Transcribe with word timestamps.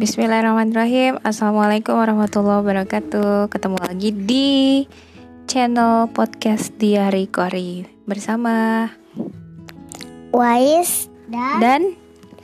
Bismillahirrahmanirrahim 0.00 1.20
Assalamualaikum 1.20 1.92
warahmatullahi 1.92 2.64
wabarakatuh 2.64 3.52
Ketemu 3.52 3.76
lagi 3.84 4.10
di 4.16 4.48
channel 5.44 6.08
podcast 6.08 6.72
Diari 6.80 7.28
Kori 7.28 7.84
Bersama 8.08 8.88
Wais 10.32 11.04
dan, 11.28 11.60
dan 11.60 11.82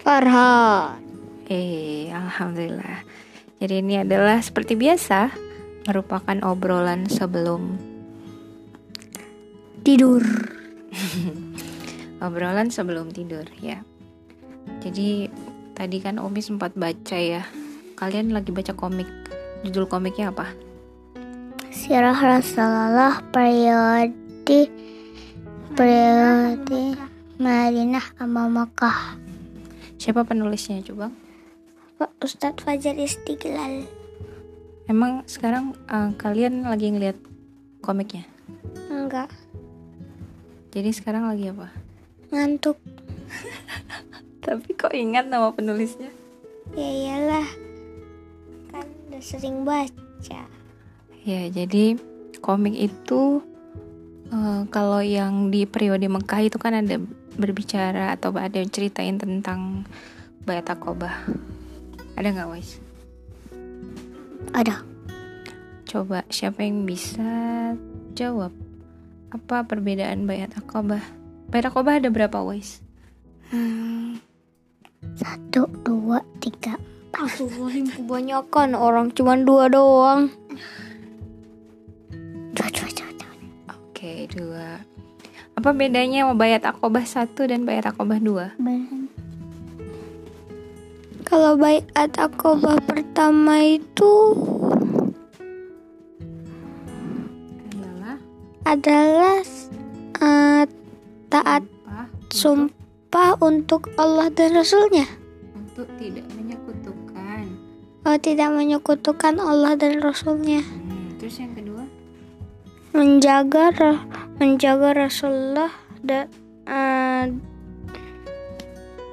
Farhan. 0.05 1.01
Eh, 1.48 2.12
Alhamdulillah 2.12 3.01
Jadi 3.57 3.75
ini 3.80 4.05
adalah 4.05 4.37
seperti 4.45 4.77
biasa 4.77 5.33
Merupakan 5.88 6.37
obrolan 6.45 7.09
sebelum 7.09 7.80
Tidur. 9.80 10.20
Obrolan 12.29 12.69
sebelum 12.69 13.16
tidur 13.16 13.48
ya 13.65 13.80
Jadi 14.84 15.33
tadi 15.77 16.01
kan 16.01 16.16
Umi 16.16 16.41
sempat 16.41 16.73
baca 16.73 17.15
ya 17.21 17.45
Kalian 18.01 18.33
lagi 18.33 18.51
baca 18.51 18.73
komik 18.73 19.09
Judul 19.65 19.84
komiknya 19.89 20.33
apa? 20.33 20.53
Sirah 21.69 22.17
Rasulullah 22.17 23.21
periode 23.29 24.73
periode 25.77 26.97
Madinah 27.37 28.17
sama 28.17 28.48
Makkah. 28.48 29.20
Siapa 30.01 30.25
penulisnya 30.25 30.81
coba? 30.81 31.12
Pak 32.01 32.17
Ustadz 32.25 32.65
Fajar 32.65 32.97
Istiqlal. 32.97 33.84
Emang 34.89 35.20
sekarang 35.29 35.77
eh, 35.93 36.17
kalian 36.17 36.65
lagi 36.65 36.89
ngeliat 36.89 37.20
komiknya? 37.84 38.25
Enggak, 38.89 39.29
Jadi 40.73 40.91
sekarang 40.97 41.29
lagi 41.29 41.53
apa? 41.53 41.69
ngantuk. 42.33 42.81
Tapi 44.46 44.78
kok 44.78 44.95
ingat 44.95 45.27
nama 45.27 45.50
penulisnya? 45.50 46.14
Ya 46.78 46.86
iyalah. 46.86 47.48
Kan 48.70 48.86
udah 49.11 49.22
sering 49.22 49.66
baca. 49.66 50.41
Ya, 51.27 51.42
jadi 51.50 51.98
komik 52.38 52.78
itu 52.78 53.42
eh, 54.30 54.62
kalau 54.70 55.03
yang 55.03 55.50
di 55.50 55.66
periode 55.66 56.06
Mekah 56.06 56.47
itu 56.47 56.62
kan 56.62 56.78
ada 56.78 57.03
berbicara 57.34 58.14
atau 58.14 58.30
ada 58.38 58.62
yang 58.62 58.70
ceritain 58.70 59.19
tentang 59.19 59.83
Bayat 60.47 60.70
Aqobah. 60.70 61.27
Ada 62.14 62.31
nggak, 62.31 62.48
Wais? 62.48 62.78
Ada. 64.55 64.86
Coba 65.91 66.22
siapa 66.31 66.62
yang 66.62 66.86
bisa 66.86 67.27
jawab? 68.14 68.55
Apa 69.34 69.66
perbedaan 69.66 70.25
Bayat 70.25 70.55
Aqobah? 70.55 71.03
Bayat 71.50 71.75
Aqobah 71.75 71.98
ada 71.98 72.14
berapa, 72.14 72.47
Wais? 72.47 72.78
Hmm, 73.50 74.22
satu, 75.15 75.71
dua, 75.87 76.19
tiga. 76.43 76.75
Astagfirullahaladzim 77.15 77.87
kebanyakan 78.03 78.75
orang 78.75 79.09
cuma 79.15 79.39
dua 79.39 79.71
doang. 79.71 80.29
Dua, 82.53 82.69
dua, 82.75 82.89
dua, 82.91 83.11
dua. 83.15 83.34
Oke, 83.73 84.27
dua. 84.34 84.83
Apa 85.57 85.73
bedanya 85.73 86.29
sama 86.29 86.37
Bayat 86.37 86.69
Aqobah 86.69 87.07
1 87.09 87.33
dan 87.49 87.65
Bayat 87.65 87.89
Aqobah 87.89 88.21
2? 88.21 88.61
Kalau 91.27 91.59
bayat 91.59 92.15
akobah 92.23 92.79
pertama 92.87 93.59
itu 93.59 94.12
Adalah 97.67 98.17
adalah 98.62 99.39
eh, 100.23 100.62
taat 101.27 101.67
apa? 103.17 103.41
untuk 103.41 103.89
Allah 103.97 104.28
dan 104.28 104.53
Rasulnya. 104.53 105.09
Untuk 105.56 105.89
tidak 105.97 106.28
menyekutukan. 106.36 107.45
Oh, 108.05 108.19
tidak 108.20 108.53
menyekutukan 108.53 109.41
Allah 109.41 109.72
dan 109.72 110.05
Rasulnya. 110.05 110.61
Hmm, 110.61 111.16
terus 111.16 111.41
yang 111.41 111.56
kedua? 111.56 111.88
Menjaga 112.93 113.72
menjaga 114.37 115.09
Rasulullah 115.09 115.72
dan 116.04 116.28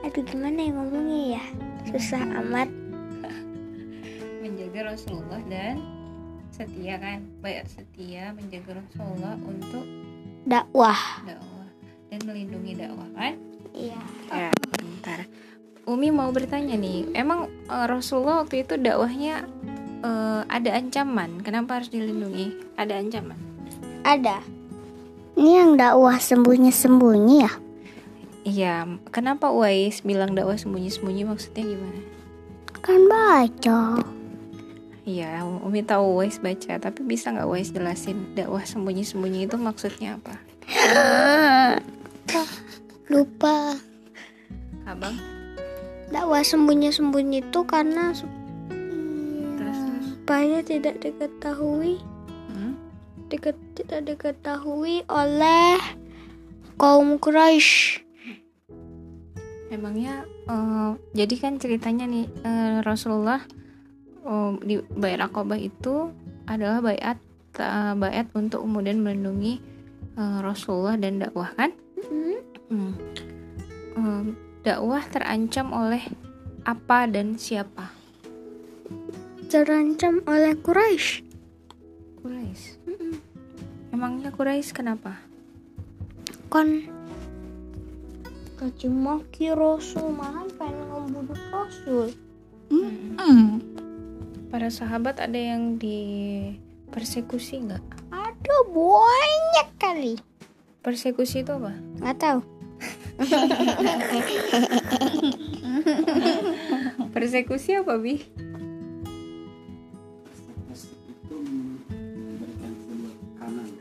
aduh 0.04 0.24
gimana 0.28 0.60
ya 0.60 0.72
ngomongnya 0.76 1.20
ya 1.40 1.44
susah 1.88 2.22
amat 2.44 2.68
Menjaga 4.44 4.92
Rasulullah 4.92 5.40
dan 5.48 5.80
setia 6.52 7.00
kan? 7.00 7.24
Bayat 7.40 7.72
setia 7.72 8.36
menjaga 8.36 8.84
Rasulullah 8.84 9.40
untuk 9.48 9.88
dakwah 10.44 11.24
dakwah 11.24 11.68
dan 12.12 12.20
melindungi 12.28 12.76
dakwah 12.76 13.08
kan? 13.16 13.53
Iya 13.74 14.00
Ya, 14.34 14.50
bentar. 14.74 15.30
Umi 15.86 16.10
mau 16.10 16.32
bertanya 16.34 16.74
nih, 16.74 17.12
emang 17.14 17.52
eh, 17.70 17.86
Rasulullah 17.86 18.42
waktu 18.42 18.66
itu 18.66 18.80
dakwahnya 18.80 19.46
eh, 20.02 20.42
ada 20.48 20.70
ancaman? 20.80 21.44
Kenapa 21.46 21.78
harus 21.82 21.92
dilindungi? 21.94 22.78
Ada 22.80 22.98
ancaman? 22.98 23.54
ada 24.04 24.44
ini 25.40 25.58
yang 25.58 25.80
dakwah 25.80 26.20
sembunyi-sembunyi 26.20 27.38
ya 27.42 27.54
Iya, 28.44 28.76
kenapa 29.16 29.48
Wais 29.56 30.04
bilang 30.04 30.36
dakwah 30.36 30.60
sembunyi-sembunyi 30.60 31.24
maksudnya 31.24 31.64
gimana? 31.64 32.00
kan 32.84 33.00
baca 33.08 34.04
Iya, 35.04 35.44
Umi 35.44 35.84
tahu 35.84 36.20
Wais 36.20 36.40
baca, 36.40 36.80
tapi 36.80 37.04
bisa 37.04 37.32
nggak 37.32 37.48
Wais 37.48 37.72
jelasin 37.72 38.36
dakwah 38.36 38.64
sembunyi-sembunyi 38.64 39.48
itu 39.48 39.56
maksudnya 39.60 40.20
apa? 40.20 40.36
lupa 43.14 43.78
Abang? 44.84 45.14
dakwah 46.10 46.42
sembunyi-sembunyi 46.42 47.46
itu 47.46 47.60
karena 47.64 48.10
sup- 48.12 48.42
Terus 49.54 49.78
terus. 49.80 50.06
supaya 50.12 50.58
tidak 50.62 50.98
diketahui 51.00 52.02
Hmm? 52.50 52.74
diket, 53.30 53.58
tidak 53.74 54.02
diketahui 54.06 55.06
oleh 55.08 55.78
kaum 56.76 57.18
Quraisy 57.18 58.02
Emangnya, 59.70 60.22
eh, 60.46 60.92
jadi 61.18 61.36
kan 61.40 61.58
ceritanya 61.58 62.06
nih 62.06 62.30
eh, 62.46 62.78
Rasulullah 62.82 63.42
eh, 64.22 64.52
di 64.62 64.78
bayat 64.94 65.26
Aqobah 65.26 65.58
itu 65.58 66.14
adalah 66.46 66.78
bayat 66.78 67.18
eh, 67.58 67.94
bayat 67.98 68.30
untuk 68.38 68.62
kemudian 68.62 69.02
melindungi 69.02 69.58
eh, 70.14 70.40
Rasulullah 70.46 70.94
dan 70.94 71.18
dakwah 71.18 71.50
kan? 71.58 71.74
Hmm. 72.06 72.38
Eh, 73.94 74.24
dakwah 74.66 75.04
terancam 75.06 75.70
oleh 75.70 76.02
apa 76.66 77.06
dan 77.06 77.38
siapa? 77.38 77.94
terancam 79.54 80.26
oleh 80.26 80.58
Quraisy 80.58 81.22
Quraisy. 82.26 82.66
Emangnya 83.94 84.34
Quraisy 84.34 84.74
kenapa? 84.74 85.22
kan 86.50 86.90
caci 88.58 88.90
maki 88.90 89.54
Rasul 89.54 90.10
malah 90.14 90.46
pengen 90.58 90.90
ngebunuh 90.90 91.38
Rasul 91.54 92.10
Para 94.50 94.70
sahabat 94.74 95.18
ada 95.22 95.38
yang 95.38 95.78
dipersekusi 95.78 97.70
nggak? 97.70 97.82
ada 98.10 98.56
banyak 98.74 99.68
kali 99.78 100.14
Persekusi 100.82 101.42
itu 101.46 101.54
apa? 101.54 101.78
nggak 102.02 102.18
tahu 102.18 102.40
Persekusi 107.14 107.78
apa 107.78 107.96
bi? 107.98 108.16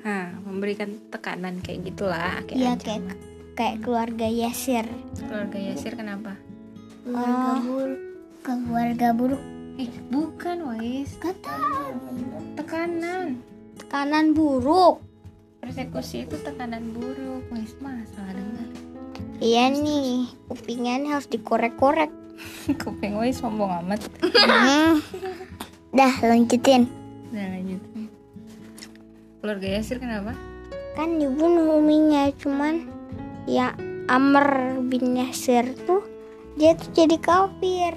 Hah, 0.03 0.34
memberikan 0.42 0.98
tekanan 1.08 1.62
kayak 1.62 1.86
gitulah 1.86 2.42
kayak 2.44 2.58
Iya, 2.58 2.70
ancaman. 2.75 3.16
kayak 3.54 3.76
keluarga 3.84 4.26
Yasir 4.26 4.86
keluarga 5.14 5.59
Yasir 5.60 5.92
kenapa? 5.95 6.34
keluarga 7.04 7.54
buruk 7.60 8.00
keluarga 8.42 9.09
buruk 9.12 9.42
Eh, 9.72 9.88
bukan 10.09 10.68
Wais. 10.68 11.16
kata 11.16 11.56
Tekanan. 12.54 13.41
tekanan 13.78 14.33
buruk 14.33 15.00
Persekusi 15.62 16.27
itu 16.27 16.34
tekanan 16.42 16.91
buruk. 16.91 17.47
Wais 17.48 17.71
mah 17.78 17.95
salah 18.10 18.34
dengar. 18.34 18.66
Iya 19.42 19.66
nih 19.68 20.30
kupingannya 20.47 21.10
harus 21.10 21.27
dikorek-korek 21.27 22.15
Kuping 22.80 23.15
Wais 23.15 23.36
sombong 23.36 23.71
amat. 23.83 24.06
dah 25.92 26.15
lanjutin 26.22 26.86
Nah, 27.28 27.48
lanjut. 27.48 27.80
Keluarga 29.39 29.68
Yasir 29.71 29.97
kenapa? 29.97 30.36
kan 30.92 31.16
dibunuh 31.16 31.80
uminya 31.80 32.28
cuman 32.36 32.84
ya 33.44 33.72
Amr 34.06 34.44
bin 34.83 35.16
Yasir 35.16 35.65
tuh 35.83 36.04
dia 36.54 36.72
tuh 36.72 36.92
jadi 36.95 37.16
kafir 37.16 37.97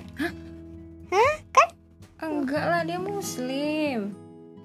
Enggak 2.18 2.66
lah, 2.66 2.82
dia 2.82 2.98
muslim. 2.98 4.16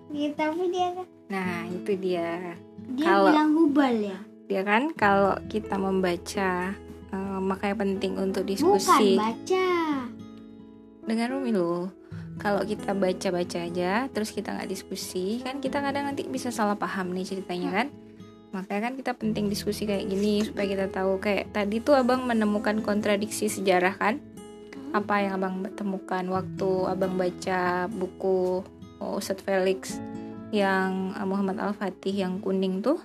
gitu 0.08 0.32
tapi 0.32 0.70
dia 0.70 0.94
Nah, 1.26 1.66
itu 1.66 1.92
dia. 1.94 2.56
dia 2.88 3.04
Kalau- 3.04 3.28
bilang 3.28 3.50
hubal 3.52 3.94
ya 4.00 4.18
Dia 4.50 4.66
kan? 4.66 4.90
Kalau 4.98 5.38
kita 5.46 5.78
membaca 5.78 6.74
eh, 7.14 7.38
makanya 7.38 7.86
penting 7.86 8.18
untuk 8.18 8.42
bukan 8.42 8.50
diskusi. 8.50 9.14
baca. 9.14 9.68
Dengan 11.06 11.26
Rumi 11.30 11.54
loh 11.54 12.00
kalau 12.40 12.64
kita 12.64 12.96
baca-baca 12.96 13.68
aja 13.68 14.08
terus 14.08 14.32
kita 14.32 14.56
nggak 14.56 14.72
diskusi 14.72 15.44
kan 15.44 15.60
kita 15.60 15.84
kadang 15.84 16.08
nanti 16.08 16.24
bisa 16.24 16.48
salah 16.48 16.74
paham 16.74 17.12
nih 17.12 17.28
ceritanya 17.28 17.70
kan? 17.70 17.86
Makanya 18.50 18.90
kan 18.90 18.94
kita 18.98 19.12
penting 19.14 19.46
diskusi 19.46 19.86
kayak 19.86 20.10
gini 20.10 20.42
supaya 20.42 20.66
kita 20.66 20.86
tahu. 20.90 21.22
Kayak 21.22 21.54
tadi 21.54 21.78
tuh 21.78 21.94
abang 21.94 22.26
menemukan 22.26 22.82
kontradiksi 22.82 23.46
sejarah 23.46 23.94
kan? 23.94 24.18
Apa 24.90 25.22
yang 25.22 25.38
abang 25.38 25.62
temukan 25.78 26.26
waktu 26.26 26.70
abang 26.90 27.14
baca 27.14 27.86
buku 27.86 28.66
oh, 28.98 29.12
Ustadz 29.22 29.46
Felix 29.46 30.02
yang 30.50 31.14
uh, 31.14 31.22
Muhammad 31.22 31.62
Al-Fatih 31.62 32.26
yang 32.26 32.42
kuning 32.42 32.82
tuh 32.82 32.98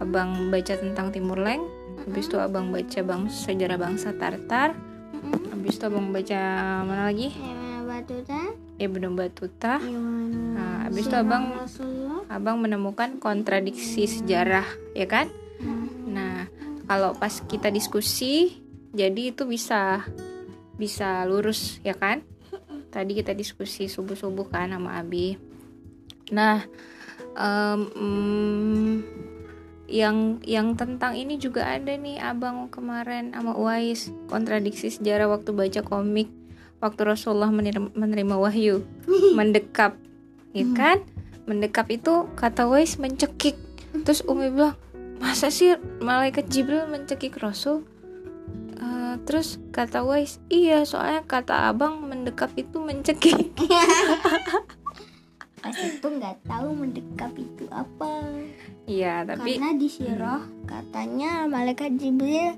abang 0.00 0.48
baca 0.48 0.74
tentang 0.74 1.12
Timur 1.12 1.38
Leng 1.38 1.62
habis 2.08 2.26
itu 2.26 2.40
abang 2.40 2.72
baca 2.72 3.00
bang 3.04 3.22
sejarah 3.28 3.76
bangsa 3.76 4.16
Tartar 4.16 4.72
habis 5.52 5.76
itu 5.76 5.84
abang 5.84 6.08
baca 6.10 6.40
mana 6.88 7.12
lagi? 7.12 7.30
Batuta. 7.90 8.40
Ibnu 8.80 9.12
Batuta. 9.12 9.76
Nah 9.76 10.88
habis 10.88 11.04
itu 11.04 11.16
abang 11.20 11.52
abang 12.32 12.56
menemukan 12.56 13.20
kontradiksi 13.20 14.08
sejarah 14.08 14.64
ya 14.96 15.04
kan? 15.04 15.28
Nah 16.08 16.48
kalau 16.88 17.12
pas 17.12 17.44
kita 17.44 17.68
diskusi 17.68 18.56
jadi 18.96 19.36
itu 19.36 19.44
bisa 19.44 20.08
bisa 20.80 21.28
lurus 21.28 21.76
ya 21.84 21.92
kan? 21.92 22.24
Tadi 22.88 23.20
kita 23.20 23.36
diskusi 23.36 23.84
subuh 23.84 24.16
subuh 24.16 24.48
kan 24.48 24.72
sama 24.72 24.96
Abi. 24.96 25.36
Nah 26.32 26.64
mm, 27.36 28.92
yang 29.90 30.38
yang 30.46 30.78
tentang 30.78 31.18
ini 31.18 31.36
juga 31.36 31.66
ada 31.66 31.90
nih 31.98 32.22
abang 32.22 32.70
kemarin 32.70 33.34
sama 33.34 33.58
Uwais. 33.58 34.14
Kontradiksi 34.30 34.88
sejarah 34.94 35.26
waktu 35.26 35.50
baca 35.50 35.82
komik 35.82 36.30
waktu 36.78 37.02
Rasulullah 37.04 37.50
menerima, 37.50 37.92
menerima 37.92 38.34
wahyu. 38.38 38.86
Mendekap 39.38 39.98
ya 40.54 40.66
kan? 40.72 41.02
Mendekap 41.50 41.90
itu 41.90 42.30
kata 42.38 42.70
Uwais 42.70 42.96
mencekik. 43.02 43.58
Terus 44.06 44.22
Umi 44.24 44.54
bilang 44.54 44.78
masa 45.18 45.50
sih 45.50 45.74
malaikat 45.98 46.46
Jibril 46.46 46.86
mencekik 46.86 47.36
Rasul? 47.42 47.82
Eh, 48.80 49.14
terus 49.28 49.60
kata 49.74 50.06
Uwais 50.06 50.40
iya 50.48 50.86
soalnya 50.88 51.20
kata 51.26 51.68
abang 51.68 52.00
mendekap 52.06 52.48
itu 52.56 52.80
mencekik 52.80 53.52
Pas 55.60 55.76
itu 55.76 56.02
nggak 56.02 56.36
tahu 56.42 56.68
mendekap 56.74 57.32
itu 57.34 57.64
apa. 57.68 58.24
iya 58.84 59.22
tapi 59.22 59.54
Karena 59.54 59.70
di 59.72 59.86
sirah 59.86 60.40
katanya 60.64 61.44
malaikat 61.46 61.94
Jibril 61.94 62.56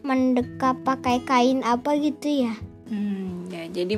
mendekap 0.00 0.80
pakai 0.80 1.20
kain 1.22 1.60
apa 1.60 1.94
gitu 1.96 2.46
ya. 2.46 2.54
hmm, 2.86 3.48
ya 3.48 3.62
jadi 3.68 3.94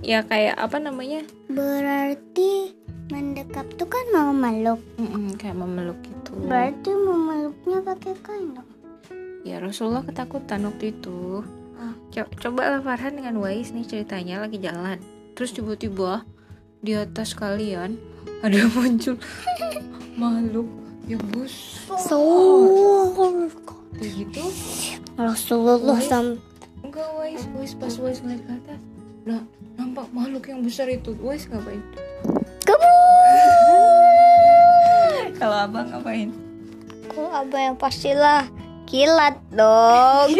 ya 0.00 0.20
kayak 0.22 0.54
apa 0.54 0.76
namanya 0.78 1.24
Berarti 1.48 2.76
mendekap 3.08 3.64
tuh 3.74 3.86
kan 3.86 4.04
mau 4.10 4.30
meluk. 4.30 4.78
Mm-mm, 4.94 5.32
kayak 5.34 5.56
memeluk 5.56 5.96
gitu 6.02 6.36
Berarti 6.42 6.90
memeluknya 6.92 7.78
pakai 7.80 8.12
kain 8.18 8.52
dong. 8.52 8.68
ya 9.42 9.56
Rasulullah 9.56 10.02
ketakutan 10.02 10.60
waktu 10.62 10.92
itu 10.92 11.40
Ah. 11.74 11.94
Co- 12.10 12.26
coba 12.36 12.68
lah 12.68 12.80
Farhan 12.80 13.14
dengan 13.14 13.38
Wais 13.38 13.70
nih 13.70 13.86
ceritanya 13.86 14.42
lagi 14.42 14.58
jalan 14.58 14.98
terus 15.32 15.54
tiba-tiba 15.54 16.26
di 16.78 16.94
atas 16.94 17.34
kalian 17.34 17.98
ada 18.42 18.58
muncul 18.74 19.18
makhluk 20.14 20.68
yang 21.10 21.22
besar. 21.32 21.98
So 21.98 22.18
kayak 23.98 24.12
gitu. 24.14 24.44
Rasulullah 25.18 25.98
sam 25.98 26.38
enggak 26.86 27.08
Wais 27.18 27.42
Wais 27.58 27.72
pas 27.74 27.94
Wais 27.98 28.22
ngeliat 28.22 28.42
ke 28.46 28.52
atas. 28.54 28.80
Lah 29.26 29.42
nampak 29.74 30.06
makhluk 30.14 30.44
yang 30.46 30.62
besar 30.62 30.86
itu. 30.86 31.14
Wais 31.18 31.50
ngapain? 31.50 31.82
Kalau 35.38 35.56
abang 35.58 35.86
ngapain? 35.90 36.30
Kok 37.10 37.30
apa 37.30 37.56
yang 37.58 37.74
pastilah 37.74 38.46
kilat 38.86 39.38
dong. 39.50 40.30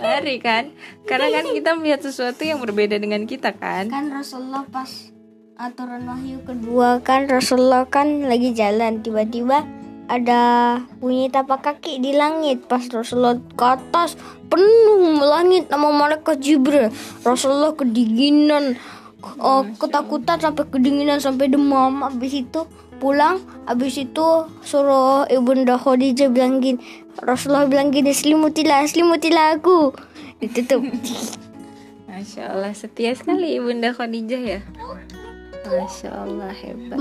lari 0.00 0.40
kan 0.40 0.72
karena 1.10 1.28
kan 1.34 1.46
kita 1.50 1.70
melihat 1.74 2.00
sesuatu 2.06 2.46
yang 2.46 2.62
berbeda 2.62 2.94
dengan 3.02 3.26
kita 3.26 3.50
kan? 3.58 3.90
Kan 3.90 4.14
Rasulullah 4.14 4.62
pas 4.70 5.10
aturan 5.58 6.06
wahyu 6.06 6.38
kedua 6.46 7.02
kan 7.02 7.26
Rasulullah 7.26 7.84
kan 7.84 8.30
lagi 8.30 8.54
jalan 8.54 9.02
tiba-tiba 9.02 9.66
ada 10.10 10.42
bunyi 10.98 11.30
tapak 11.30 11.66
kaki 11.66 11.98
di 11.98 12.14
langit. 12.14 12.66
Pas 12.70 12.82
Rasulullah 12.90 13.38
ke 13.54 13.64
atas 13.66 14.14
penuh 14.50 15.18
langit 15.22 15.66
nama 15.66 15.90
malaikat 15.90 16.38
Jibril. 16.38 16.90
Rasulullah 17.26 17.74
kedinginan 17.74 18.78
oh, 19.38 19.62
ketakutan 19.78 20.38
sampai 20.38 20.66
kedinginan 20.66 21.18
sampai 21.18 21.46
demam. 21.46 22.06
Habis 22.06 22.46
itu 22.46 22.66
pulang 23.00 23.40
habis 23.64 23.96
itu 23.96 24.44
suruh 24.60 25.24
ibunda 25.32 25.80
Khadijah 25.80 26.28
bilang 26.28 26.60
gini 26.60 26.78
Rasulullah 27.18 27.66
bilang 27.66 27.90
gini 27.90 28.12
selimutilah 28.12 28.84
selimutilah 28.86 29.58
aku. 29.58 29.92
Ditutup 30.40 30.84
Masya 32.08 32.52
Allah 32.52 32.76
setia 32.76 33.16
sekali 33.16 33.56
ibunda 33.56 33.96
Khadijah 33.96 34.42
ya. 34.44 34.60
Masya 35.64 36.08
Allah 36.12 36.52
hebat 36.52 36.98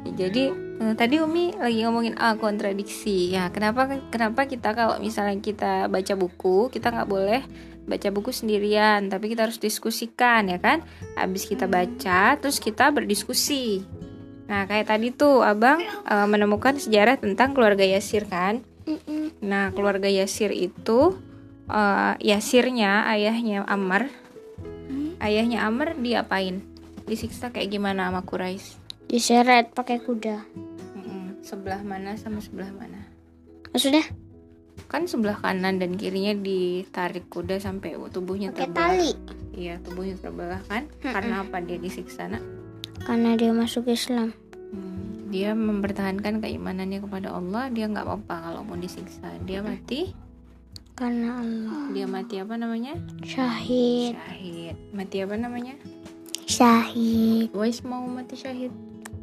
Ya, 0.00 0.26
Jadi 0.26 0.48
eh, 0.80 0.94
tadi 0.96 1.20
Umi 1.20 1.52
lagi 1.58 1.84
ngomongin 1.84 2.16
ah 2.16 2.34
kontradiksi. 2.40 3.36
Ya 3.36 3.52
kenapa 3.52 4.00
kenapa 4.08 4.48
kita 4.48 4.72
kalau 4.72 4.96
misalnya 4.96 5.36
kita 5.38 5.72
baca 5.92 6.14
buku 6.16 6.72
kita 6.72 6.88
nggak 6.88 7.10
boleh 7.10 7.42
baca 7.84 8.08
buku 8.14 8.30
sendirian 8.30 9.10
tapi 9.10 9.34
kita 9.34 9.44
harus 9.50 9.60
diskusikan 9.60 10.48
ya 10.48 10.58
kan? 10.58 10.80
Habis 11.20 11.46
kita 11.46 11.68
baca 11.68 12.38
terus 12.40 12.58
kita 12.58 12.88
berdiskusi 12.90 13.84
nah 14.50 14.66
kayak 14.66 14.90
tadi 14.90 15.14
tuh 15.14 15.46
abang 15.46 15.78
eh, 15.86 16.26
menemukan 16.26 16.74
sejarah 16.74 17.22
tentang 17.22 17.54
keluarga 17.54 17.86
Yasir 17.86 18.26
kan 18.26 18.66
Nah, 19.40 19.70
keluarga 19.70 20.10
Yasir 20.10 20.50
itu 20.50 21.14
eh, 21.70 22.14
Yasirnya 22.18 23.06
ayahnya 23.06 23.62
Amr. 23.62 24.10
Ayahnya 25.22 25.62
Amr 25.62 25.94
diapain? 25.94 26.58
Disiksa 27.06 27.54
kayak 27.54 27.70
gimana 27.70 28.10
sama 28.10 28.26
Quraisy? 28.26 28.80
diseret 29.10 29.74
pakai 29.74 29.98
kuda 29.98 30.46
Mm-mm. 30.94 31.42
Sebelah 31.42 31.82
mana 31.82 32.14
sama 32.14 32.38
sebelah 32.38 32.70
mana? 32.70 33.10
maksudnya 33.74 34.06
Kan 34.86 35.10
sebelah 35.10 35.38
kanan 35.38 35.82
dan 35.82 35.98
kirinya 35.98 36.34
ditarik 36.34 37.26
kuda 37.26 37.58
sampai 37.58 37.98
tubuhnya 38.10 38.54
pakai 38.54 38.70
terbelah. 38.70 38.90
tali 38.94 39.12
Iya, 39.50 39.82
tubuhnya 39.82 40.14
terbelah 40.18 40.62
kan? 40.66 40.86
Karena 41.02 41.42
apa 41.42 41.58
dia 41.58 41.76
disiksa, 41.76 42.30
Nak? 42.30 42.59
Karena 43.04 43.36
dia 43.36 43.50
masuk 43.52 43.88
Islam 43.88 44.32
Hmm, 44.70 45.34
dia 45.34 45.50
mempertahankan 45.50 46.38
keimanannya 46.38 47.02
kepada 47.02 47.34
Allah, 47.34 47.66
dia 47.74 47.90
nggak 47.90 48.06
apa-apa 48.06 48.34
kalau 48.38 48.62
mau 48.62 48.78
disiksa. 48.78 49.26
Dia 49.42 49.66
mati, 49.66 50.14
karena 50.94 51.40
Allah 51.40 51.90
dia 51.96 52.04
mati 52.04 52.36
apa 52.36 52.60
namanya? 52.60 52.92
syahid 53.24 54.12
Syahid. 54.20 54.76
Mati 54.92 55.16
apa 55.24 55.32
namanya? 55.40 55.74
syahid 56.44 57.48
Wais 57.56 57.80
mau 57.80 58.04
mati 58.04 58.36
syahid? 58.36 58.68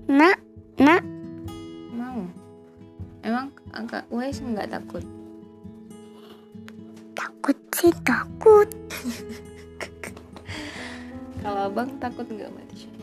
nak 0.10 0.42
nak 0.82 1.06
Mau. 1.94 2.26
Emang 3.22 3.54
agak 3.78 4.10
Wais 4.10 4.42
nggak 4.42 4.74
takut? 4.74 5.06
takut 7.14 7.58
sih 7.78 7.94
takut 8.02 8.68
Kalau 11.46 11.70
abang 11.70 11.94
takut 12.02 12.26
nggak 12.26 12.50
mati 12.50 12.76
syahid? 12.90 12.97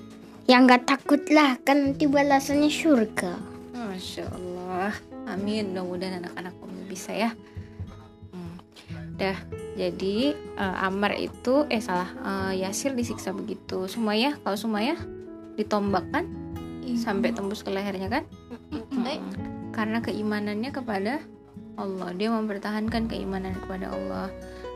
Ya 0.44 0.60
nggak 0.60 0.84
takut 0.84 1.22
lah 1.32 1.56
kan 1.64 1.92
nanti 1.92 2.04
balasannya 2.04 2.68
surga 2.68 3.54
Masya 3.94 4.26
Allah. 4.26 4.90
Amin. 5.30 5.70
Mudah-mudahan 5.70 6.18
anak-anak 6.18 6.50
Umi 6.66 6.82
bisa 6.90 7.14
ya. 7.14 7.30
Hmm. 8.34 8.58
Dah. 9.14 9.38
Jadi 9.78 10.34
eh, 10.34 10.76
Ammar 10.82 11.14
itu 11.14 11.62
eh 11.70 11.78
salah 11.78 12.10
eh, 12.10 12.66
Yasir 12.66 12.98
disiksa 12.98 13.30
begitu. 13.30 13.86
Sumayyah 13.86 14.42
kalau 14.42 14.58
Sumayyah 14.58 14.98
ditombak 15.54 16.10
kan 16.10 16.26
sampai 16.98 17.30
tembus 17.30 17.62
ke 17.62 17.70
lehernya 17.70 18.10
kan? 18.10 18.26
Mm-mm. 18.74 19.70
Karena 19.70 20.02
keimanannya 20.02 20.74
kepada 20.74 21.22
Allah. 21.78 22.10
Dia 22.18 22.34
mempertahankan 22.34 23.06
keimanan 23.06 23.54
kepada 23.54 23.94
Allah. 23.94 24.26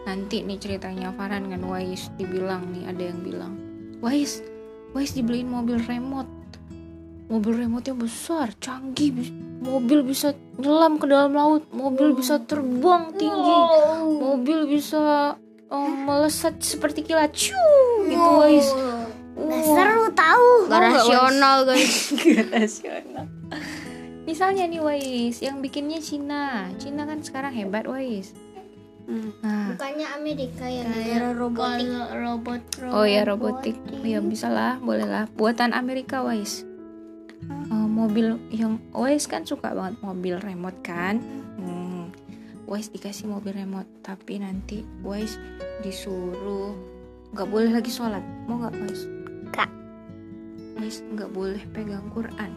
Nanti 0.06 0.46
nih 0.46 0.62
ceritanya 0.62 1.10
Farhan 1.10 1.50
dengan 1.50 1.66
Wais 1.66 2.06
dibilang 2.14 2.70
nih 2.70 2.87
ada 2.87 3.02
yang 3.02 3.18
bilang, 3.26 3.52
"Wais, 3.98 4.46
Wais 4.92 5.12
dibeliin 5.12 5.49
mobil 5.49 5.80
remote." 5.83 6.30
Mobil 7.28 7.61
remote 7.61 7.85
yang 7.85 8.00
besar, 8.00 8.57
canggih, 8.57 9.12
mobil 9.61 10.00
bisa 10.00 10.33
nyelam 10.57 10.97
ke 10.97 11.04
dalam 11.04 11.37
laut, 11.37 11.68
mobil 11.76 12.16
bisa 12.16 12.40
terbang 12.40 13.12
tinggi, 13.21 13.59
mobil 14.16 14.64
bisa 14.64 15.37
eh, 15.68 15.92
melesat 16.09 16.57
seperti 16.64 17.04
kilat, 17.04 17.28
Ciu, 17.37 17.52
gitu 18.09 18.30
guys. 18.40 18.73
nggak 19.37 19.61
seru 19.61 20.09
tahu 20.16 20.49
nggak 20.73 20.80
Tahu 20.80 20.88
nggak, 20.88 20.97
rasional 21.04 21.59
guys 21.68 21.92
Gak 22.16 22.47
rasional. 22.49 23.26
Misalnya 24.25 24.64
nih 24.64 24.80
Wais, 24.80 25.37
yang 25.45 25.61
bikinnya 25.61 26.00
Cina. 26.00 26.73
Cina 26.80 27.04
kan 27.04 27.21
sekarang 27.21 27.52
hebat 27.52 27.85
Wais. 27.85 28.33
Nah, 29.09 29.73
Bukannya 29.73 30.05
Amerika 30.21 30.69
ya 30.69 30.85
negara 30.85 31.33
robotik. 31.33 31.88
robot, 32.12 32.61
oh 32.93 33.09
ya 33.09 33.25
robotik. 33.25 33.81
Ya 34.05 34.21
bisa 34.21 34.53
lah, 34.53 34.77
boleh 34.85 35.09
lah. 35.09 35.25
Buatan 35.33 35.73
Amerika 35.73 36.21
Wais. 36.21 36.69
Eh, 37.49 37.88
mobil 37.88 38.37
yang 38.53 38.77
Wais 38.93 39.25
kan 39.25 39.49
suka 39.49 39.73
banget 39.73 39.97
mobil 40.05 40.37
remote 40.37 40.77
kan. 40.85 41.25
Hmm. 41.57 42.12
Wais 42.69 42.93
dikasih 42.93 43.33
mobil 43.33 43.57
remote, 43.57 43.88
tapi 44.05 44.45
nanti 44.45 44.85
Wais 45.00 45.41
disuruh 45.81 46.77
nggak 47.33 47.49
boleh 47.49 47.73
lagi 47.73 47.88
sholat. 47.88 48.21
Mau 48.45 48.61
nggak 48.61 48.77
Wais? 48.77 49.09
Nggak. 49.57 49.71
Wais 50.85 51.00
nggak 51.17 51.31
boleh 51.33 51.65
pegang 51.73 52.12
Quran. 52.12 52.53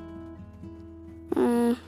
Hmm, 1.32 1.80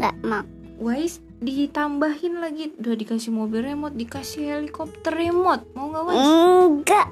nggak 0.00 0.16
mau. 0.24 0.53
Wais 0.78 1.22
ditambahin 1.38 2.42
lagi 2.42 2.74
udah 2.80 2.96
dikasih 2.98 3.30
mobil 3.30 3.62
remote 3.62 3.94
dikasih 3.94 4.58
helikopter 4.58 5.14
remote 5.14 5.62
mau 5.78 5.92
nggak 5.92 6.04
Wais? 6.08 6.18
Enggak. 6.24 7.08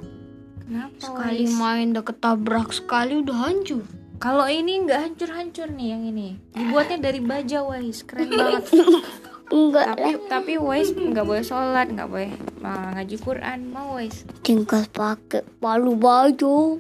Kenapa 0.66 0.98
Sekali 0.98 1.44
Wais? 1.46 1.54
main 1.54 1.86
udah 1.94 2.04
ketabrak 2.06 2.68
sekali 2.74 3.12
udah 3.22 3.36
hancur. 3.38 3.82
Kalau 4.22 4.46
ini 4.46 4.86
nggak 4.86 5.00
hancur-hancur 5.02 5.68
nih 5.74 5.88
yang 5.98 6.02
ini 6.06 6.38
dibuatnya 6.54 6.98
dari 7.02 7.20
baja 7.22 7.62
Wais 7.66 8.02
keren 8.06 8.30
banget 8.38 8.64
Enggak 9.52 9.84
tapi 9.94 10.10
tapi 10.26 10.52
Wais 10.56 10.90
nggak 10.94 11.26
boleh 11.26 11.44
sholat 11.44 11.86
nggak 11.92 12.08
boleh 12.08 12.30
uh, 12.64 12.88
ngaji 12.98 13.16
Quran 13.20 13.58
mau 13.68 13.98
Wais 13.98 14.26
tinggal 14.42 14.86
pakai 14.90 15.46
palu 15.62 15.94
baju. 15.94 16.78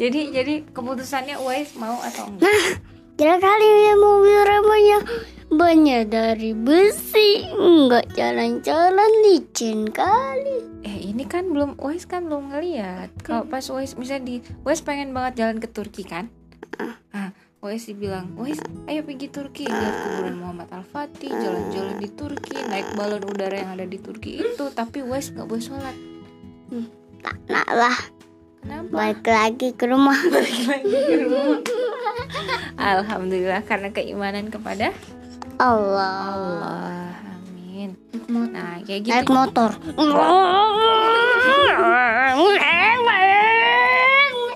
Jadi 0.00 0.20
jadi 0.32 0.54
keputusannya 0.72 1.36
Wais 1.44 1.76
mau 1.78 2.00
atau 2.02 2.26
enggak? 2.26 2.80
Kira 3.20 3.36
kali 3.36 3.68
ya 3.84 3.94
mobil 4.00 4.40
remanya 4.48 4.98
banyak 5.50 6.08
dari 6.08 6.56
besi, 6.56 7.44
enggak 7.52 8.08
jalan-jalan 8.16 9.10
licin 9.26 9.90
kali. 9.92 10.64
eh 10.86 11.12
ini 11.12 11.28
kan 11.28 11.52
belum 11.52 11.76
Wais 11.76 12.08
kan 12.08 12.26
belum 12.26 12.54
ngeliat. 12.54 13.12
Kalau 13.20 13.44
pas 13.44 13.66
Wais 13.68 13.92
misalnya 13.98 14.24
di 14.24 14.36
Wais 14.64 14.80
pengen 14.80 15.12
banget 15.12 15.44
jalan 15.44 15.60
ke 15.60 15.68
Turki 15.68 16.02
kan? 16.06 16.32
Nah 17.12 17.34
Wais 17.60 17.84
dibilang 17.84 18.40
Wais 18.40 18.56
ayo 18.88 19.04
pergi 19.04 19.28
Turki. 19.28 19.68
Lihat 19.68 19.96
kuburan 20.00 20.40
Muhammad 20.40 20.72
Al 20.72 20.80
Fatih 20.80 21.28
jalan-jalan 21.28 22.00
di 22.00 22.08
Turki 22.08 22.56
naik 22.56 22.96
balon 22.96 23.20
udara 23.28 23.52
yang 23.52 23.76
ada 23.76 23.84
di 23.84 24.00
Turki 24.00 24.40
itu 24.40 24.72
tapi 24.72 25.04
Wais 25.04 25.28
nggak 25.28 25.44
boleh 25.44 25.60
sholat. 25.60 25.92
Tak 27.20 27.36
nak 27.52 27.68
lah, 27.68 27.96
kenapa? 28.64 28.88
Balik 28.96 29.28
lagi 29.28 29.68
ke 29.76 29.84
rumah. 29.92 30.16
Alhamdulillah 32.80 33.60
karena 33.68 33.92
keimanan 33.92 34.48
kepada 34.48 34.96
Allah. 35.60 36.32
Allah 36.32 37.12
amin. 37.28 37.92
Nah 38.32 38.80
kayak 38.88 39.04
Naik 39.04 39.28
gitu 39.28 39.36
motor. 39.36 39.76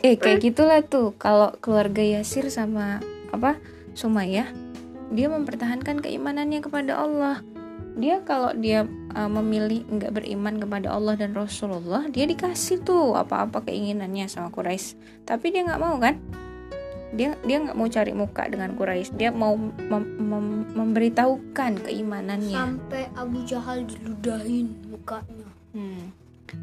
eh 0.04 0.20
kayak 0.20 0.44
gitulah 0.44 0.84
tuh. 0.84 1.16
Kalau 1.16 1.56
keluarga 1.64 2.04
Yasir 2.04 2.52
sama 2.52 3.00
apa 3.32 3.56
Sumayyah 3.96 4.52
dia 5.16 5.32
mempertahankan 5.32 6.04
keimanannya 6.04 6.60
kepada 6.60 7.00
Allah. 7.00 7.40
Dia 7.94 8.26
kalau 8.26 8.50
dia 8.58 8.84
uh, 9.14 9.30
memilih 9.30 9.86
nggak 9.86 10.12
beriman 10.12 10.58
kepada 10.58 10.90
Allah 10.90 11.14
dan 11.14 11.30
Rasulullah 11.32 12.04
dia 12.10 12.26
dikasih 12.26 12.82
tuh 12.82 13.14
apa-apa 13.14 13.64
keinginannya 13.64 14.26
sama 14.28 14.50
Quraisy. 14.50 15.24
Tapi 15.24 15.54
dia 15.54 15.62
nggak 15.64 15.80
mau 15.80 15.96
kan? 16.02 16.18
Dia 17.14 17.38
dia 17.46 17.62
nggak 17.62 17.78
mau 17.78 17.86
cari 17.86 18.10
muka 18.10 18.50
dengan 18.50 18.74
Quraisy. 18.74 19.14
Dia 19.14 19.30
mau 19.30 19.54
mem- 19.54 20.18
mem- 20.18 20.66
memberitahukan 20.74 21.86
keimanannya. 21.86 22.58
Sampai 22.58 23.06
Abu 23.14 23.46
Jahal 23.46 23.86
diludahin 23.86 24.74
mukanya. 24.90 25.48
Hmm. 25.70 26.10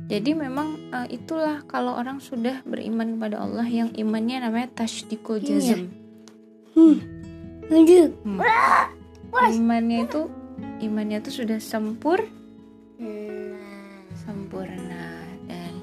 Jadi 0.07 0.31
memang 0.31 0.75
eh, 0.91 1.07
itulah 1.13 1.63
kalau 1.65 1.93
orang 1.93 2.19
sudah 2.19 2.59
beriman 2.63 3.15
kepada 3.15 3.39
Allah 3.39 3.63
yang 3.63 3.89
imannya 3.91 4.41
namanya 4.41 4.69
tasdikul 4.77 5.39
jazm. 5.39 5.88
Lanjut. 7.65 8.11
Hmm. 8.21 8.39
Imannya 9.31 10.05
itu 10.05 10.27
imannya 10.79 11.17
itu 11.19 11.31
sudah 11.33 11.57
sempur 11.57 12.19
sempurna 14.13 15.17
dan 15.45 15.73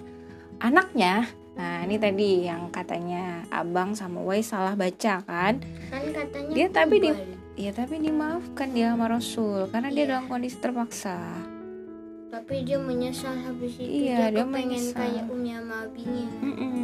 anaknya 0.60 1.26
nah 1.54 1.82
ini 1.82 1.98
tadi 1.98 2.46
yang 2.46 2.70
katanya 2.70 3.42
abang 3.50 3.90
sama 3.90 4.22
Wai 4.22 4.46
salah 4.46 4.78
baca 4.78 5.18
kan 5.24 5.58
Kan 5.90 6.04
katanya 6.14 6.54
Dia 6.54 6.66
tapi 6.70 6.96
di- 7.00 7.18
ya 7.56 7.74
tapi 7.74 7.98
dimaafkan 7.98 8.70
dia 8.70 8.94
sama 8.94 9.10
Rasul 9.10 9.66
karena 9.66 9.90
dia 9.90 10.06
Iya. 10.06 10.10
dalam 10.12 10.30
kondisi 10.30 10.54
terpaksa 10.54 11.18
Tapi 12.28 12.54
dia 12.62 12.76
menyesal 12.76 13.34
habis 13.40 13.72
itu. 13.80 14.08
Iya, 14.08 14.28
dia 14.28 14.44
kepengen 14.44 14.68
menyesal. 14.68 14.96
kayak 15.00 15.24
Umi 15.32 15.50
sama 15.56 15.76
abinya. 15.88 16.26
Mm-mm. 16.44 16.78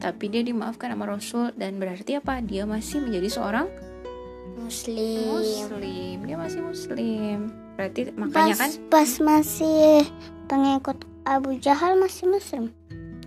tapi 0.00 0.32
dia 0.32 0.40
dimaafkan 0.40 0.96
sama 0.96 1.04
Rasul 1.04 1.52
dan 1.54 1.76
berarti 1.76 2.16
apa 2.16 2.40
dia 2.40 2.64
masih 2.64 3.04
menjadi 3.04 3.28
seorang 3.28 3.68
Muslim. 4.56 5.28
muslim 5.28 6.16
dia 6.24 6.36
masih 6.38 6.60
muslim 6.62 7.38
berarti 7.74 8.00
makanya 8.14 8.54
kan 8.56 8.70
pas 8.88 9.10
masih 9.18 10.06
pengikut 10.46 11.04
Abu 11.28 11.58
Jahal 11.60 12.00
masih 12.00 12.32
Muslim. 12.32 12.72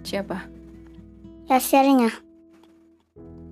siapa 0.01 0.49
Yasirnya. 1.45 2.09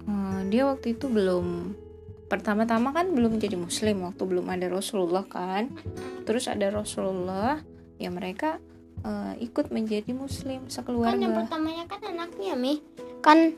Hmm, 0.08 0.48
dia 0.50 0.64
waktu 0.66 0.96
itu 0.96 1.12
belum 1.12 1.76
pertama-tama 2.32 2.96
kan 2.96 3.12
belum 3.12 3.38
jadi 3.38 3.60
muslim 3.60 4.08
waktu 4.08 4.24
belum 4.24 4.48
ada 4.48 4.72
Rasulullah 4.72 5.28
kan 5.28 5.68
terus 6.24 6.48
ada 6.48 6.72
Rasulullah 6.72 7.60
ya 8.02 8.10
mereka 8.10 8.58
eh, 9.06 9.34
ikut 9.46 9.70
menjadi 9.70 10.10
muslim 10.18 10.66
Kan 10.66 10.66
yang 10.66 10.74
sekeluarga 10.74 11.28
pertamanya 11.46 11.86
kan 11.86 12.02
anaknya 12.10 12.54
Mi. 12.58 12.74
Kan 13.22 13.54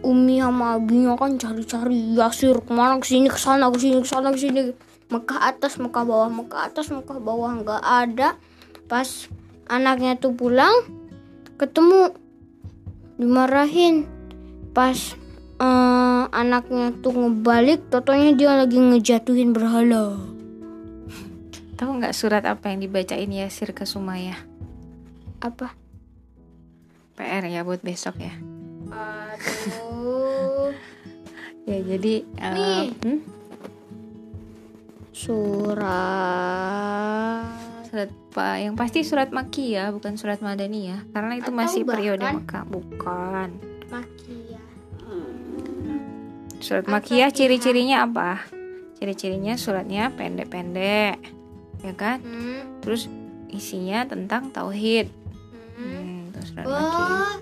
Umi 0.00 0.40
sama 0.40 0.80
abinya 0.80 1.12
kan 1.20 1.36
cari-cari 1.36 2.16
Yasir 2.16 2.56
ke 2.64 2.72
mana 2.72 2.96
ke 2.96 3.04
sini 3.04 3.28
ke 3.28 3.36
sana 3.36 3.68
ke 3.68 3.76
sini 3.76 4.00
ke 4.00 4.08
sana 4.08 4.32
ke 4.32 4.40
sini. 4.40 4.72
Mekah 5.12 5.52
atas 5.52 5.76
Mekah 5.76 6.08
bawah 6.08 6.32
Mekah 6.32 6.72
atas 6.72 6.88
Mekah 6.88 7.20
bawah 7.20 7.52
nggak 7.60 7.82
ada. 7.84 8.40
Pas 8.88 9.28
anaknya 9.68 10.16
tuh 10.16 10.32
pulang 10.32 10.72
ketemu 11.60 12.16
dimarahin. 13.20 14.08
Pas 14.72 14.96
eh, 15.60 16.24
anaknya 16.32 16.96
tuh 17.04 17.12
ngebalik, 17.12 17.92
totonya 17.92 18.32
dia 18.32 18.56
lagi 18.56 18.80
ngejatuhin 18.80 19.52
berhala. 19.52 20.31
Tahu 21.82 21.98
nggak 21.98 22.14
surat 22.14 22.46
apa 22.46 22.70
yang 22.70 22.78
dibacain 22.78 23.26
Yasir 23.26 23.74
ke 23.74 23.82
Sumayyah 23.82 24.38
Apa? 25.42 25.74
PR 27.18 27.42
ya 27.44 27.66
buat 27.66 27.82
besok 27.82 28.22
ya 28.22 28.30
Aduh. 28.86 30.70
ya 31.68 31.78
jadi 31.82 32.22
eh, 32.22 32.54
Nih. 32.54 32.86
hmm? 33.02 33.18
Surat 35.82 37.50
surat 37.84 38.08
apa 38.32 38.48
yang 38.56 38.78
pasti 38.78 39.02
surat 39.02 39.28
Maki 39.28 39.74
ya 39.74 39.90
bukan 39.90 40.14
surat 40.14 40.38
Madani 40.38 40.86
ya 40.86 41.02
karena 41.10 41.36
itu 41.36 41.50
Atau 41.50 41.58
masih 41.58 41.82
periode 41.82 42.22
bahkan- 42.22 42.46
Mekah 42.46 42.64
bukan 42.64 43.48
Makiyah. 43.90 44.64
surat 46.56 46.86
Al-Fatihah. 46.86 46.94
Makiyah 46.94 47.30
ciri-cirinya 47.34 48.06
apa 48.06 48.38
ciri-cirinya 48.96 49.58
suratnya 49.58 50.14
pendek-pendek 50.14 51.41
ya 51.82 51.92
kan 51.92 52.18
Hmm. 52.18 52.78
terus 52.80 53.10
isinya 53.48 54.02
tentang 54.04 54.48
tauhid 54.48 55.10
Hmm. 55.72 55.82
hmm, 55.82 56.20
terus 56.30 56.50
ahad. 56.54 57.40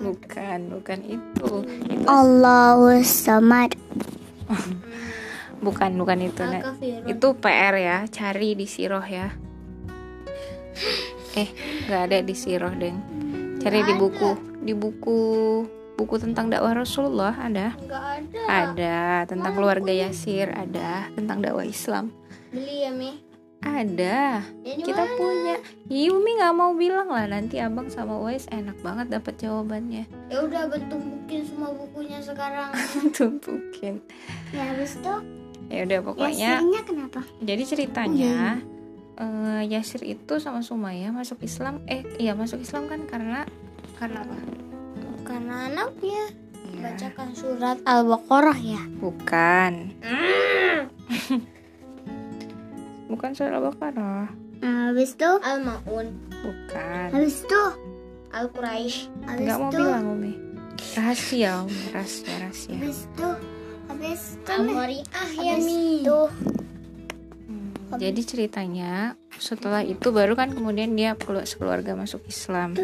bukan 0.00 0.60
bukan 0.70 1.00
itu 1.06 1.50
itu 1.86 2.06
Allahu 2.06 3.02
samad. 3.02 3.76
bukan 5.60 5.90
bukan 5.94 6.18
itu 6.24 6.40
Nek. 6.40 6.62
Al-Kafirun. 6.64 7.04
itu 7.06 7.28
PR 7.36 7.74
ya 7.76 7.96
cari 8.08 8.56
di 8.56 8.64
siroh 8.64 9.04
ya 9.04 9.28
eh 11.34 11.48
nggak 11.84 12.02
ada 12.08 12.18
di 12.24 12.32
siroh 12.32 12.72
deng 12.72 12.96
cari 13.60 13.84
di 13.84 13.92
buku 13.92 14.30
di 14.58 14.72
buku 14.72 15.20
buku 16.00 16.16
tentang 16.16 16.48
dakwah 16.48 16.72
Rasulullah 16.74 17.36
ada 17.36 17.76
Nggak 17.76 18.04
ada. 18.16 18.40
ada 18.48 18.98
tentang 19.24 19.52
keluarga 19.52 19.92
Yasir 19.92 20.48
ada 20.48 21.12
tentang 21.12 21.38
dakwah 21.38 21.62
Islam 21.62 22.08
Beli 22.48 22.82
ya 22.82 22.90
Mi. 22.90 23.20
ada 23.60 24.40
Ya, 24.64 24.74
kita 24.74 25.02
mana? 25.02 25.14
punya 25.14 25.56
Yumi 25.86 26.30
nggak 26.34 26.54
mau 26.54 26.72
bilang 26.72 27.06
lah 27.06 27.26
nanti 27.26 27.56
abang 27.56 27.86
sama 27.86 28.16
Wais 28.16 28.48
enak 28.48 28.80
banget 28.80 29.12
dapat 29.12 29.36
jawabannya 29.36 30.08
Ya 30.26 30.38
udah 30.40 30.64
bentuk 30.66 30.96
mungkin 30.98 31.44
semua 31.44 31.68
bukunya 31.70 32.18
sekarang. 32.18 32.72
tumpukin 33.16 34.00
ya 34.50 34.64
habis 34.66 34.96
itu 34.96 35.14
ya 35.68 35.84
udah 35.84 36.00
pokoknya 36.02 36.50
Yasirnya 36.56 36.82
kenapa? 36.82 37.20
Jadi 37.38 37.62
ceritanya 37.64 38.58
eh, 39.14 39.62
Yasir 39.68 40.02
itu 40.02 40.34
sama 40.36 40.58
Sumaya 40.60 41.12
masuk 41.12 41.38
Islam 41.40 41.84
eh 41.84 42.00
iya 42.16 42.32
masuk 42.32 42.58
Islam 42.58 42.88
kan 42.88 43.04
karena 43.04 43.44
karena 43.94 44.24
apa? 44.24 44.34
Karena 45.30 45.70
anaknya. 45.70 46.24
Ya 46.70 46.90
Bacakan 46.90 47.30
surat 47.38 47.78
Al-Baqarah 47.86 48.58
ya. 48.58 48.82
Bukan. 48.98 49.94
Bukan 53.10 53.30
surat 53.38 53.54
Al-Baqarah. 53.54 54.26
Habis 54.60 55.14
itu 55.14 55.30
Al-Maun. 55.38 56.06
Bukan. 56.42 57.08
Habis 57.14 57.46
itu 57.46 57.62
Al-Quraisy. 58.34 58.98
Habis 59.26 59.46
Nggak 59.46 59.58
mau 59.58 59.70
bilang 59.70 60.04
Umi. 60.18 60.32
Rahasia 60.98 61.62
Umi, 61.62 61.82
rahasia, 61.94 62.34
rahasia. 62.40 62.74
Habis 62.74 62.98
itu 63.06 63.28
habis 63.90 64.22
itu 64.34 64.50
Al-Qari'ah 64.50 65.30
ya 65.38 65.54
Mi. 65.62 66.02
Hmm, 67.46 67.70
Jadi 67.98 68.20
ceritanya 68.26 69.14
setelah 69.38 69.82
itu 69.86 70.10
baru 70.10 70.34
kan 70.34 70.50
kemudian 70.54 70.94
dia 70.94 71.14
keluar 71.18 71.46
sekeluarga 71.46 71.94
masuk 71.94 72.22
Islam 72.26 72.74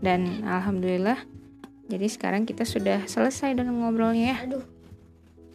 dan 0.00 0.42
alhamdulillah 0.46 1.18
jadi 1.84 2.06
sekarang 2.08 2.48
kita 2.48 2.64
sudah 2.64 3.04
selesai 3.04 3.52
dengan 3.52 3.76
ngobrolnya 3.76 4.36
ya. 4.36 4.38
aduh 4.48 4.64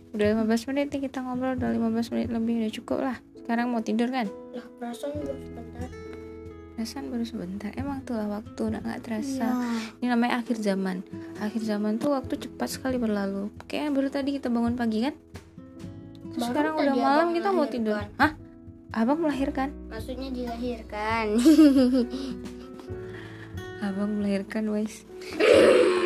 Udah 0.10 0.34
15 0.42 0.70
menit 0.74 0.90
nih 0.90 1.02
kita 1.06 1.22
ngobrol 1.22 1.54
udah 1.54 1.70
15 1.70 2.14
menit 2.18 2.30
lebih 2.34 2.54
udah 2.66 2.72
cukup 2.74 3.00
lah. 3.06 3.18
Sekarang 3.38 3.70
mau 3.70 3.82
tidur 3.82 4.10
kan? 4.10 4.26
lah 4.54 4.66
perasaan 4.78 5.14
baru 5.22 5.38
sebentar. 5.38 5.90
Perasaan 6.74 7.06
baru 7.14 7.26
sebentar. 7.26 7.72
Emang 7.78 8.02
itulah 8.02 8.28
waktu 8.30 8.62
udah 8.74 8.82
nggak 8.82 9.02
terasa. 9.06 9.48
Ya. 9.54 9.78
Ini 10.02 10.08
namanya 10.10 10.42
akhir 10.42 10.58
zaman. 10.58 11.06
Akhir 11.38 11.62
zaman 11.62 12.02
tuh 12.02 12.18
waktu 12.18 12.42
cepat 12.42 12.70
sekali 12.74 12.98
berlalu. 12.98 13.54
Kayaknya 13.70 13.92
baru 13.94 14.10
tadi 14.10 14.30
kita 14.38 14.50
bangun 14.50 14.74
pagi 14.74 15.06
kan? 15.06 15.14
Terus 16.34 16.42
Baru 16.42 16.50
sekarang 16.58 16.74
udah 16.78 16.96
malam 16.98 17.28
kita 17.38 17.50
mau 17.54 17.68
tidur. 17.70 18.02
Hah? 18.18 18.34
Abang 18.90 19.22
melahirkan? 19.22 19.70
Maksudnya 19.94 20.34
dilahirkan. 20.34 21.38
Abang 23.86 24.18
melahirkan, 24.18 24.74
guys. 24.74 25.06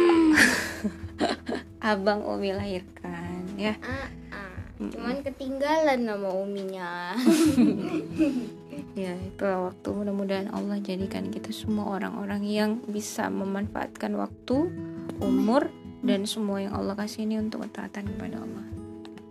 Abang 1.83 2.23
Umi 2.23 2.55
lahirkan, 2.55 3.43
ya. 3.59 3.75
ah, 3.83 4.07
ah. 4.31 4.55
Cuman 4.79 5.19
ketinggalan 5.19 5.99
nama 6.07 6.29
uminya. 6.31 7.13
Ya, 8.93 9.17
itulah 9.17 9.73
waktu. 9.73 9.89
Mudah-mudahan 9.89 10.53
Allah 10.53 10.77
jadikan 10.77 11.33
kita 11.33 11.49
semua 11.49 11.97
orang-orang 11.97 12.45
yang 12.45 12.77
bisa 12.85 13.25
memanfaatkan 13.25 14.13
waktu, 14.13 14.69
umur, 15.17 15.73
dan 16.05 16.29
semua 16.29 16.61
yang 16.61 16.77
Allah 16.77 16.93
kasih 16.93 17.25
ini 17.25 17.41
untuk 17.41 17.65
ketaatan 17.65 18.05
kepada 18.13 18.37
Allah. 18.37 18.65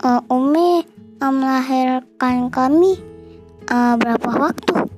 Eh, 0.02 0.34
Umi 0.34 0.82
melahirkan 1.22 2.50
kami 2.50 2.98
eh, 3.70 3.94
berapa 3.94 4.30
waktu? 4.50 4.91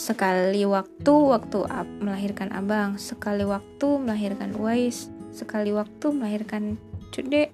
Sekali 0.00 0.64
waktu, 0.64 1.12
waktu 1.12 1.60
ab- 1.68 2.00
melahirkan 2.00 2.48
abang. 2.56 2.96
Sekali 2.96 3.44
waktu 3.44 4.00
melahirkan 4.00 4.56
Uwais. 4.56 5.12
Sekali 5.28 5.76
waktu 5.76 6.08
melahirkan 6.08 6.80
Cude. 7.12 7.52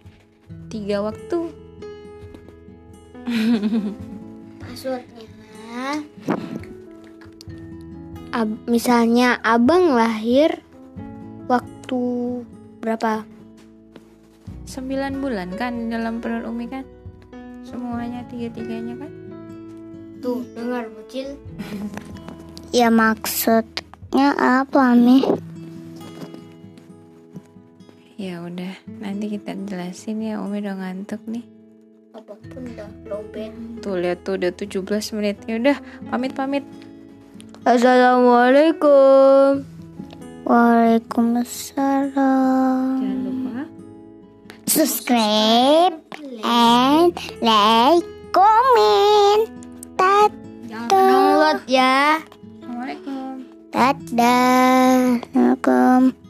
Tiga 0.70 1.02
waktu. 1.02 1.50
Maksudnya 4.62 6.06
ab- 8.30 8.62
misalnya 8.70 9.42
abang 9.42 9.98
lahir 9.98 10.62
waktu 11.50 12.02
berapa? 12.78 13.26
Sembilan 14.70 15.18
bulan 15.18 15.50
kan 15.58 15.90
dalam 15.90 16.22
perut 16.22 16.46
Umi 16.46 16.70
kan? 16.70 16.86
Semuanya 17.66 18.22
tiga-tiganya 18.30 18.94
kan? 19.02 19.10
Tuh, 20.22 20.46
dengar 20.54 20.86
bocil. 20.94 21.34
ya 22.76 22.92
maksudnya 22.92 24.37
apa, 24.37 24.92
Mi? 24.92 25.25
Ya 28.21 28.45
udah, 28.45 28.76
nanti 29.00 29.33
kita 29.33 29.56
jelasin 29.64 30.21
ya. 30.21 30.45
Umi 30.45 30.61
udah 30.61 30.76
ngantuk 30.76 31.25
nih. 31.25 31.40
Apa 32.12 32.36
pun 32.36 32.69
dah, 32.76 32.84
lobet. 33.08 33.49
Tuh 33.80 33.97
lihat 33.97 34.28
tuh 34.28 34.36
udah 34.36 34.52
17 34.52 35.17
menit. 35.17 35.41
Ya 35.49 35.56
udah, 35.56 35.80
pamit-pamit. 36.12 36.69
Assalamualaikum. 37.65 39.65
Waalaikumsalam. 40.45 43.00
Jangan 43.00 43.25
lupa 43.25 43.65
Subscribe 44.69 45.97
and 46.45 47.17
like, 47.41 48.04
comment. 48.36 49.49
Tat 49.97 50.28
download 50.69 51.65
ya. 51.65 52.21
Dadah. 53.76 55.21
Assalamualaikum. 55.21 56.25